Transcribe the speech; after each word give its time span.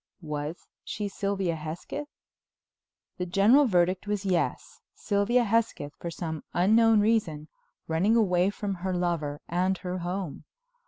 Was 0.23 0.67
she 0.83 1.07
Sylvia 1.07 1.55
Hesketh? 1.55 2.07
The 3.19 3.27
general 3.27 3.67
verdict 3.67 4.07
was 4.07 4.25
yes—Sylvia 4.25 5.43
Hesketh, 5.43 5.93
for 5.99 6.09
some 6.09 6.43
unknown 6.53 7.01
reason, 7.01 7.49
running 7.87 8.15
away 8.15 8.49
from 8.49 8.73
her 8.81 8.95
lover 8.95 9.41
and 9.47 9.77
her 9.77 9.99
home. 9.99 10.43